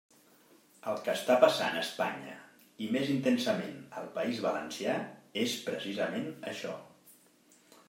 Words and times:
El 0.91 0.95
que 1.07 1.13
està 1.19 1.35
passant 1.43 1.77
a 1.77 1.83
Espanya, 1.87 2.33
i 2.87 2.87
més 2.95 3.13
intensament 3.17 3.77
al 4.01 4.09
País 4.17 4.41
Valencià, 4.47 4.97
és 5.45 5.57
precisament 5.69 6.29
això. 6.55 6.77